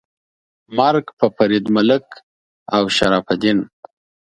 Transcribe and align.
مرګ 0.77 1.05
په 1.17 1.25
فرید 1.35 1.65
ملک 1.75 2.05
او 2.75 2.83
شرف 2.95 3.25
الدین. 3.33 3.59
🤨 3.67 3.69